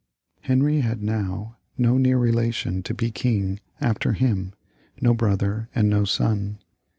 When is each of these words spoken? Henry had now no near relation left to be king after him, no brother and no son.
Henry 0.41 0.79
had 0.79 1.03
now 1.03 1.57
no 1.77 1.99
near 1.99 2.17
relation 2.17 2.77
left 2.77 2.85
to 2.87 2.93
be 2.95 3.11
king 3.11 3.59
after 3.79 4.13
him, 4.13 4.53
no 4.99 5.13
brother 5.13 5.69
and 5.75 5.91
no 5.91 6.05
son. 6.05 6.57